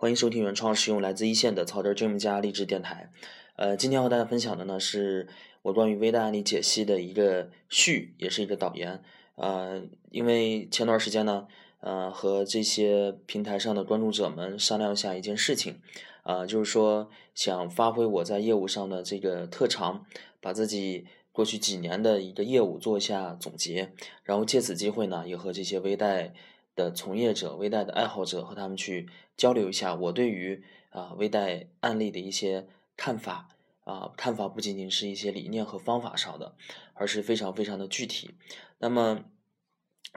[0.00, 3.10] 欢迎收听原创使用来自一线的草根专家励志电台。
[3.56, 5.28] 呃，今天和大家分享的呢是
[5.60, 9.02] 我关于微贷案例解析的一个序，也是一个导言。
[9.34, 11.46] 呃，因为前段时间呢，
[11.80, 15.82] 呃，和这些平台上的关注者们商量一下一件事情，
[16.22, 20.06] 呃，就是说想发挥我在业务上的这个特长，
[20.40, 23.92] 把自己过去几年的一个业务做一下总结，
[24.22, 26.32] 然后借此机会呢，也和这些微贷。
[26.80, 29.06] 的从业者、微贷的爱好者和他们去
[29.36, 32.66] 交流一下，我对于啊微贷案例的一些
[32.96, 33.48] 看法
[33.84, 36.54] 啊，看法不仅仅是一些理念和方法上的，
[36.94, 38.34] 而是非常非常的具体。
[38.78, 39.24] 那么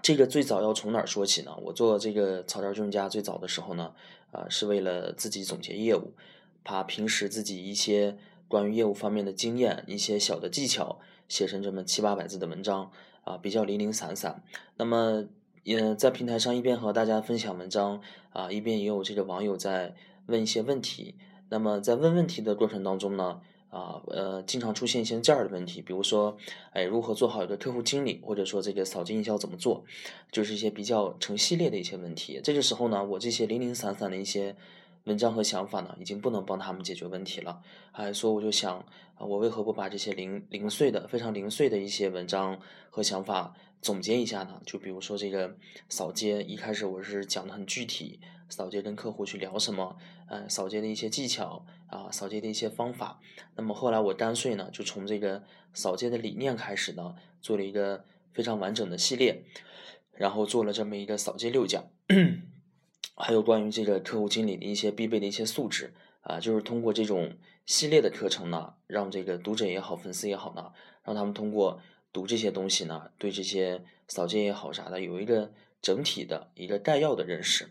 [0.00, 1.54] 这个最早要从哪儿说起呢？
[1.64, 3.94] 我做这个草根专家最早的时候呢，
[4.32, 6.14] 啊是为了自己总结业务，
[6.62, 8.16] 把平时自己一些
[8.48, 12.90] 关于业务方面的经验、一些小的技巧写成这么七八百字的文章
[13.24, 14.42] 啊，比较零零散散。
[14.76, 15.26] 那么
[15.66, 21.16] 也在平台上一边和大家分享文章啊，一边也有这个网友在问一些问题。
[21.48, 26.36] 那么在问问题的过程当中呢，啊呃，经常出现一些这样的问题，比如说，
[26.70, 29.84] 哎，如何做好一个客户经理，或者说这个扫街营销怎么做，
[30.30, 32.40] 就是一些比较成系列的一些问题。
[32.44, 34.54] 这个时候呢，我这些零零散散的一些
[35.02, 37.60] 文章和想法呢，已经不能帮他们解决问题了。
[37.90, 38.78] 哎，所以我就想，
[39.16, 42.56] 啊，我为何不把这些零零碎的、非常零碎的一些文章
[42.88, 43.52] 和想法？
[43.82, 45.56] 总结一下呢，就比如说这个
[45.88, 49.96] 扫街，一开始我是讲的很具体，扫街跟客户去聊什么，
[50.28, 53.20] 呃，扫街的一些技巧啊，扫街的一些方法。
[53.54, 59.44] 那么后来我干脆呢，就从这个扫街的理念开始呢，做了一个非常完整的系列，
[60.12, 61.84] 然后做了这么一个扫街六讲，
[63.14, 70.72] 还有关于这个客户经理的一些必备的一些素质啊，就是通过这种系列的课程呢，让这个读者也好，粉丝也好呢，
[71.04, 71.80] 让他们通过。
[72.16, 77.68] 读这些东西呢，对这些扫街也好啥的，有一个整体的一个概要的认识。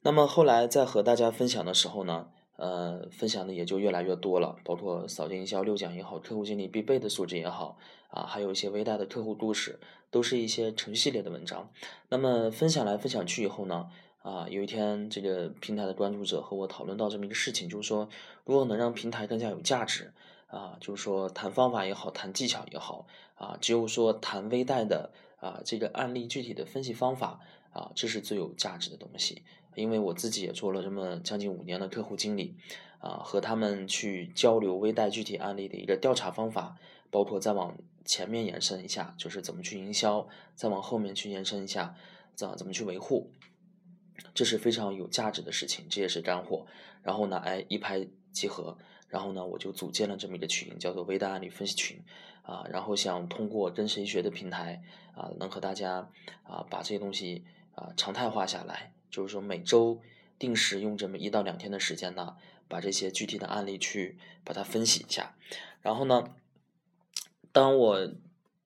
[0.00, 7.76] 那么后来在和大家分享的时候呢，呃，分享的也就越来越多了，包括扫街营销六讲也好，客户经理必备的素质也好，
[8.08, 9.78] 啊，还有一些微贷的客户故事，
[10.10, 11.70] 都是一些成系列的文章。
[12.08, 13.90] 那么分享来分享去以后呢，
[14.22, 18.08] 啊，有一天这个平台的关注者和我讨论到这么一个事情，就是说
[18.46, 20.14] 如果能让平台更加有价值。
[20.46, 27.40] 啊，就是说谈方法也好，谈技巧也好，啊，只有说谈微贷的啊这个案例具体的分析方法
[27.72, 29.42] 啊，这是最有价值的东西。
[29.74, 32.56] 因为我自己也做了这么将近五年的客户经理，
[32.98, 36.76] 啊，和他们去交流微贷具体案例的一个调查方法，
[37.10, 41.94] 包括再往前面延伸一下，就是怎么去营销，再往后面去延伸一下，
[42.34, 43.30] 怎怎么去维护，
[44.32, 46.66] 这是非常有价值的事情，这也是干货。
[47.02, 48.78] 然后呢，哎，一拍即合。
[49.16, 52.02] 然后呢，我就组建了这么一个群，叫做微贷案例分析群，
[52.42, 54.82] 啊，然后想通过跟谁学的平台，
[55.14, 56.10] 啊，能和大家
[56.42, 57.42] 啊把这些东西
[57.74, 60.02] 啊常态化下来，就是说每周
[60.38, 62.36] 定时用这么一到两天的时间呢，
[62.68, 65.34] 把这些具体的案例去把它分析一下。
[65.80, 66.22] 然后呢，
[67.52, 68.12] 当我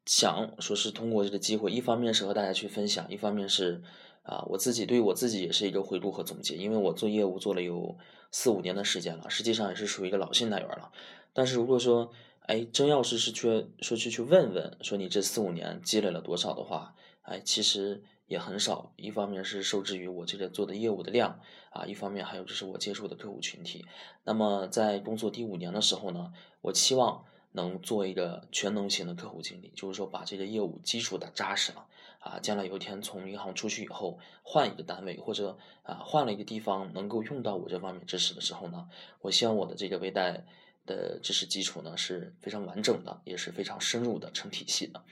[0.05, 3.81] 想说是通过这个机会，一方面是和大家去分享，一方面是。
[4.31, 7.99] 啊，我自己对我自己也是一个回顾和总结，因为我做业务做了有
[8.31, 10.93] 四五年的时间了，实际上也是属于一个老信贷员了。
[11.33, 18.93] 但是如果说，哎，真要是是去说去去问问，说你这四五年积累了多少的话，哎，其实也很少。
[18.95, 23.85] 一方面是受制于我这个做的业务的量啊，一方面还有就是我接触的客户群体。
[24.23, 27.25] 那么在工作第五年的时候呢，我期望。
[27.53, 31.87] 能做一个全能型的客户经理，就是说把这个业务基础打扎实了
[32.21, 38.89] 啊，将来有一天从银行出去以后换一个单位或者啊换了一个地方能够用到我这方面知识的时候呢，
[39.21, 40.45] 我希望我的这个微贷
[40.87, 45.03] 的知识基础呢是非常完整的，也是非常深入的成体系的。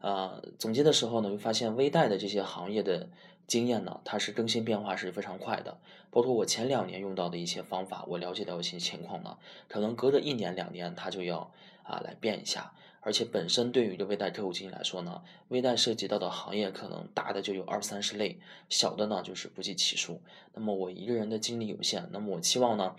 [0.00, 3.08] 啊，总结的时候呢，就发现微贷的这些行业的
[3.46, 5.78] 经验呢，它是更新变化是非常快的。
[6.10, 11.52] 包括我前两年用到的一些方法，我了解到一些情况呢，可能隔着一年两年它就要。
[11.88, 20.20] 啊，来变一下，而且本身对于一个微贷客户经理来说呢，微贷涉及到的行业可能大的就有二三十类，小的呢就是不计其数。
[20.52, 22.96] 那么我一个人的精力有限，那么我期望呢，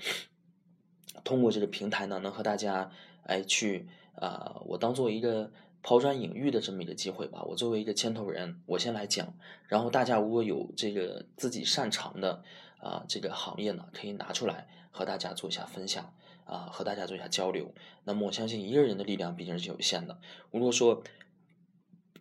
[1.25, 2.89] 通过这个平台呢，能和大家
[3.23, 3.85] 哎去
[4.15, 5.51] 啊，我当做一个
[5.81, 7.43] 抛砖引玉的这么一个机会吧。
[7.43, 9.33] 我作为一个牵头人，我先来讲，
[9.67, 12.43] 然后大家如果有这个自己擅长的
[12.79, 16.13] 啊这个行业呢，可以拿出来和大家做一下分享。
[16.47, 17.73] 啊，和大家做一下交流。
[18.05, 20.17] 那么我相信一个人的力量毕竟是有限的。
[20.49, 21.03] 如果说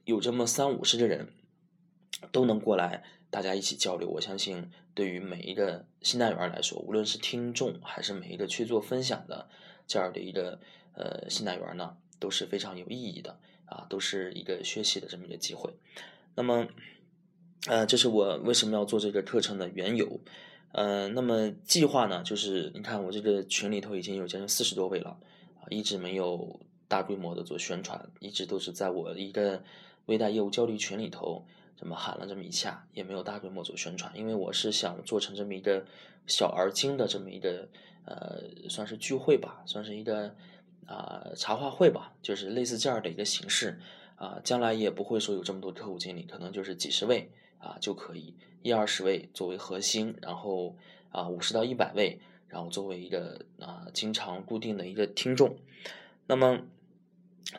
[0.04, 1.28] 有这么三五十个人
[2.32, 9.48] 都能过来，大家一起交流，我相信对于每一个新贷员来说，无论是听众还是每一个去做分享的
[9.86, 10.58] 这样的一个
[10.94, 15.72] 呃新贷员呢，都是非常有意义的啊，都是一个学习的这么一个机会。
[16.34, 16.66] 那么，
[17.66, 20.20] 呃，这是我为什么要做这个课程的缘由。
[20.72, 25.18] 呃，那么计划呢，就是你看我这个群里头已经有将近四十多位了
[25.58, 29.62] 啊，一直没有大规模的做宣传，一直都是在我一个
[30.06, 31.46] 微贷业务交流群里头
[31.76, 35.86] 这么喊了这么一下，也没有大规模做宣传，因为我是想做成这么一个
[36.26, 37.68] 小而精的这么一个
[38.04, 40.34] 呃，算是聚会吧，算是一个
[40.86, 43.78] 啊茶话会吧，就是类似这样的一个形式
[44.16, 47.30] 啊，将来也不会说有这么多客户经理，可能就是几十位。
[47.58, 50.76] 啊，就可以一二十位作为核心，然后
[51.10, 55.56] 啊五十到一百位，然后作为一个啊经常固定的一个听众。
[56.26, 56.60] 那么，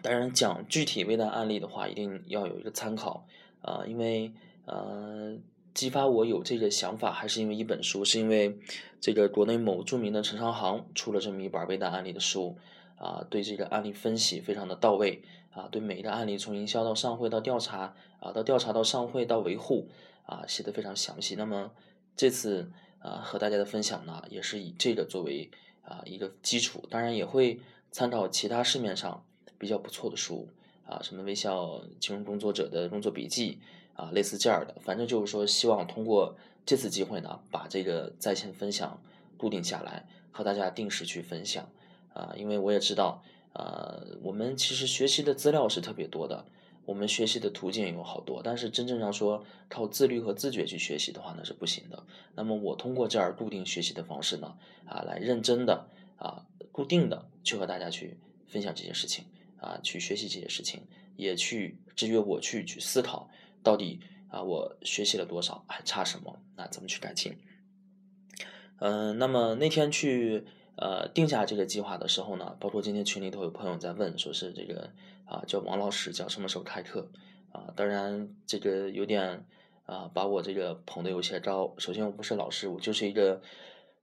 [0.03, 3.27] 当然讲具体微贷案例的话，一定要有一个参考
[3.61, 4.31] 啊，因为
[4.65, 5.35] 呃
[5.73, 8.59] 激发我有这个想法，还是因为一本书，是因为
[9.01, 12.55] 这个国内某著名的城商行出了这么一本微贷案例的书
[12.97, 15.21] 啊，对这个案例分析非常的到位。
[15.51, 19.89] 啊，对每一个案例，从营销到上会到调查，啊，到调查到上会到维护，
[20.27, 21.33] 啊，写的非常详细。
[21.33, 21.71] 那么
[22.15, 25.49] 这次啊和大家的分享呢，也是以这个作为
[25.81, 27.59] 啊一个基础，当然也会
[27.89, 29.25] 参照其他市面上
[29.57, 30.47] 比较不错的书，
[30.85, 33.57] 啊，什么微笑金融工作者的工作笔记，
[33.95, 34.75] 啊，类似这样的。
[34.81, 39.01] 反正就是说，希望通过这次机会呢，把这个在线分享
[39.37, 41.67] 固定下来，和大家定时去分享，
[42.17, 43.23] 啊，因为我也知道。
[43.53, 46.45] 呃，我们其实学习的资料是特别多的，
[46.85, 52.03] 我们学习的途径有好多，但是真正要说靠自律和自觉去学习的话，那是不行的。
[52.35, 54.55] 那么我通过这儿固定学习的方式呢，
[54.85, 59.25] 啊，来认真的啊，固定的去和大家去分享这些事情，
[59.59, 60.83] 啊，去学习这些事情，
[61.15, 63.27] 也去制约我去去思考，
[63.63, 67.35] 到底啊我学习了多少，还差什么，那怎么去改进？
[68.77, 70.45] 嗯，那么那天去。
[70.79, 74.91] 呃，定下这个计划的时候呢，包括今天群里头有朋友在问，说是这个
[75.25, 77.09] 啊，叫王老师，叫什么时候开课
[77.51, 77.73] 啊？
[77.75, 79.43] 当然，这个有点
[79.87, 81.73] 啊，把我这个捧的有些高。
[81.79, 83.41] 首先，我不是老师，我就是一个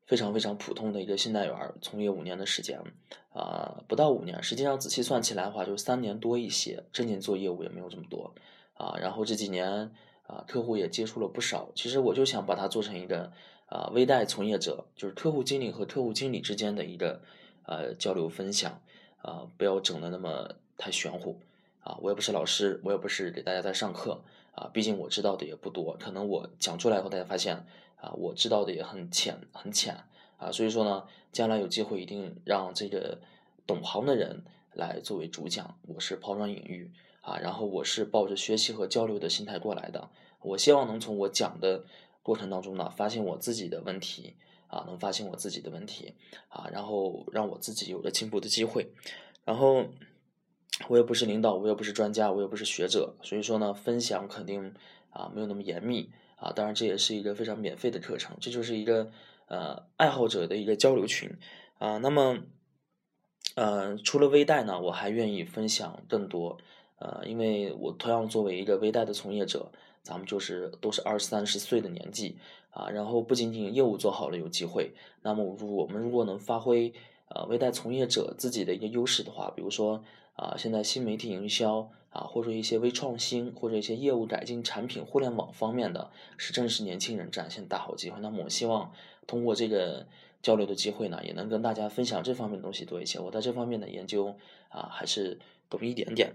[0.04, 2.80] 非常非常普通的一个信贷员，从业五年的时间
[3.32, 8.34] 啊，不到五年，实际上仔细算起来的话，就三年多一些，正经做业务也没有这么多
[8.72, 8.96] 啊。
[8.98, 9.92] 然后这几年
[10.26, 11.70] 啊，客户也接触了不少。
[11.76, 13.30] 其实我就想把它做成一个。
[13.74, 17.20] 啊，微贷从业者就是客户经理和客户经理之间的一个
[17.66, 18.80] 呃交流分享
[19.20, 21.40] 啊，不要整的那么太玄乎
[21.80, 21.98] 啊。
[22.00, 24.22] 我也不是老师，我也不是给大家在上课
[24.54, 27.66] 啊，毕竟我知道的也不多，可能我讲出来以后大家发现
[27.96, 29.98] 啊，我知道的也很浅很浅
[30.36, 30.52] 啊。
[30.52, 33.18] 所以说呢，将来有机会一定让这个
[33.66, 36.92] 懂行的人来作为主讲，我是抛砖引玉
[37.22, 40.08] 啊，然后我是抱着学习和交流的心态过来的，
[40.42, 41.82] 我希望能从我讲的。
[42.24, 44.34] 过程当中呢，发现我自己的问题
[44.68, 46.14] 啊，能发现我自己的问题
[46.48, 48.92] 啊，然后让我自己有了进步的机会。
[49.44, 49.84] 然后
[50.88, 54.74] 我也不是领导，我也不是专家，我也不是学者，所以说呢，分享肯定
[55.10, 56.50] 啊没有那么严密啊。
[56.52, 59.12] 当然这也是一个非常免费的课程，这就是一个
[59.46, 61.30] 呃爱好者的一个交流群
[61.78, 61.98] 啊。
[61.98, 62.38] 那么
[63.54, 66.58] 呃除了微贷呢，我还愿意分享更多
[66.98, 69.70] 呃，因为我同样作为一个微贷的从业者。
[70.06, 72.36] 咱们就是都是二三十岁的年纪
[72.68, 74.92] 啊，然后不仅仅业务做好了有机会，
[75.22, 76.92] 那么如我们如果能发挥
[77.28, 80.04] 呃微贷从业者自己的一个优势的话，比如说
[80.34, 88.20] 啊现在新媒体营销啊或者一些微创新或者一些业务改进产品互联网方面的，是正是年轻人展现大好机会。
[88.20, 88.92] 那么我希望
[89.26, 90.06] 通过这个
[90.42, 93.18] 交流的机会呢，也能跟大家分享这方面的东西多一些。
[93.18, 94.36] 我在这方面的研究
[94.68, 95.38] 啊还是
[95.68, 96.34] 懂一点点，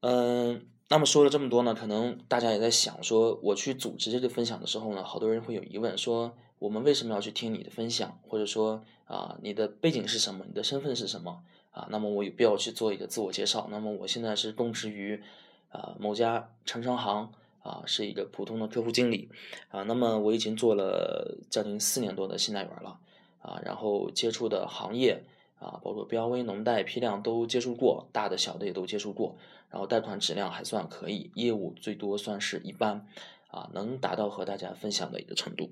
[0.00, 0.66] 嗯。
[0.90, 11.88] 那么说了这么多呢，可能大家也在想，说我去组织这个分享的时候呢，好多人会有疑问，说我们为什么要去听你的分享，或者说啊，你的背景是什么，你的身份是什么啊？
[11.90, 13.66] 那么我有必要去做一个自我介绍。
[13.70, 15.22] 那么我现在是供职于
[15.70, 17.32] 啊某家城商行
[17.64, 19.28] 啊，是一个普通的客户经理
[19.70, 19.82] 啊。
[19.82, 23.00] 那么我已经做了将近四年多的信贷员了
[23.40, 25.24] 啊，然后接触的行业。
[25.60, 29.38] 啊，包括标微、农贷批量都接触过，大的小的也都接触过，
[29.70, 33.06] 然后贷款质量还算可以，业务最多算是一般，
[33.46, 35.70] 啊，能达到和大家分享的一个程度。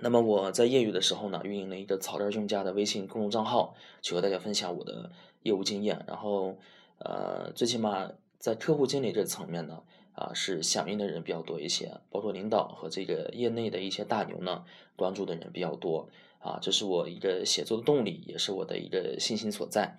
[0.00, 5.12] 那么我在业余的时候呢，运营了一个草根用家的微信公众账号，去和大家分享我的
[5.44, 6.04] 业务经验。
[6.08, 6.58] 然后，
[6.98, 9.80] 呃，最起码在客户经理这层面呢，
[10.14, 14.64] 啊，是响应的人比较多一些，包括领导和这个业内的一些大牛呢，
[14.96, 16.08] 关注的人比较多。
[16.44, 19.96] 啊，这是我一个写作的动力，也是我的一个信心所在，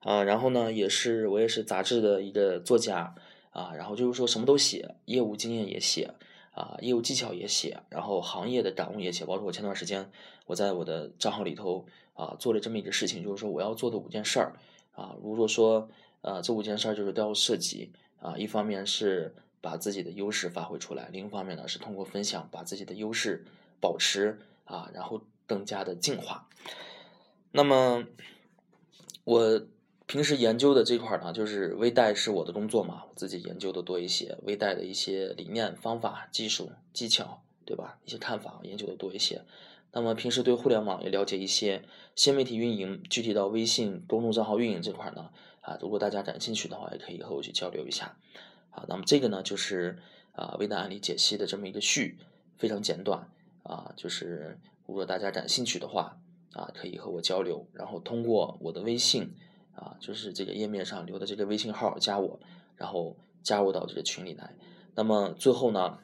[0.00, 3.14] 啊，然后呢，也是我也是杂志的一个作家，
[3.52, 6.12] 啊，然后就是说什么都写，业务经验也写，
[6.52, 10.10] 啊，业务技巧也写，然后行业的感悟也写，包括我前段时间
[10.44, 14.56] 我在我的账号里头啊做了这么一个事情，就是说我要做的五件事儿，
[14.92, 15.88] 啊，如果说
[16.20, 23.44] 呃这五件事儿就是都要涉及，啊，一方面是把自己的优势发挥出来，另一方面呢是通过分享把自己的优势。
[23.80, 26.48] 保持啊，然后更加的进化。
[27.52, 28.04] 那么
[29.22, 29.62] 我
[30.06, 38.00] 平时研究的这块呢，就是微贷是我的工作嘛，我自己研究的多一些，微贷的一些理念、方法、技术、技巧，对吧？
[38.04, 39.42] 一些看法研究的多一些。
[39.92, 41.84] 那么平时对互联网也了解一些，
[42.16, 48.16] 新媒体运营，具体到微信公众账号运营这块呢，啊，如果大家感兴趣的话，也可以和我去交流一下。
[48.70, 49.98] 啊，那么这个呢，就是
[50.32, 52.18] 啊微贷案例解析的这么一个序，
[52.56, 53.30] 非常简短
[53.62, 56.18] 啊，就是如果大家感兴趣的话，
[56.52, 59.34] 啊，可以和我交流，然后通过我的微信
[59.74, 62.40] 啊，就是这个页面上留的这个微信号加我，
[62.76, 64.54] 然后加入到这个群里来。
[64.94, 65.98] 那么最后呢，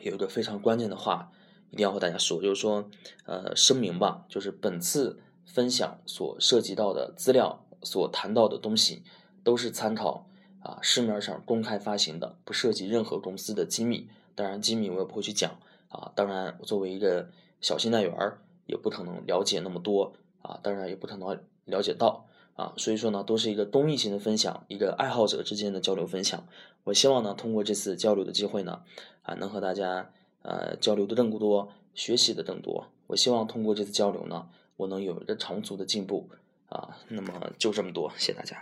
[0.00, 1.32] 有一个非常关键的话。
[1.72, 2.90] 一定要和大家说，就是说，
[3.26, 9.04] 呃，声明吧，就是本次分享所涉及到的资料，所谈到的东西，
[9.44, 10.26] 都是参考
[10.62, 14.08] 啊市面上公开发行的，不涉及任何公司的机密。
[14.34, 16.12] 当然，机密我也不会去讲啊。
[16.14, 20.58] 当然，我作为一个小信贷员儿，也不可能了解那么多啊。
[20.62, 22.72] 当然，也不可能了解到啊。
[22.76, 26.46] 所以说呢，都是一个公益性的分享，一个爱好者之间的交流分享。
[26.84, 28.82] 我希望呢，通过这次交流的机会呢，
[29.22, 30.10] 啊，能和大家。
[30.42, 32.86] 呃，交流的更多，学习的更多。
[33.08, 34.48] 我希望通过这次交流呢，
[34.78, 36.30] 我能有一个长足的进步
[36.70, 36.96] 啊。
[37.08, 38.58] 那么就这么多，谢谢大家。